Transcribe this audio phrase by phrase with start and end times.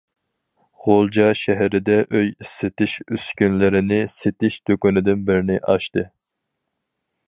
[0.85, 6.11] غۇلجا شەھىرىدە ئۆي ئىسسىتىش ئۈسكۈنىلىرىنى سېتىش دۇكىنىدىن بىرنى ئاچتى.